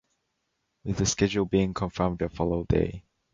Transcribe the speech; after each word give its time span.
With 0.83 0.97
the 0.97 1.05
schedule 1.05 1.45
being 1.45 1.75
confirmed 1.75 2.17
the 2.17 2.29
follow 2.29 2.63
day. 2.63 3.03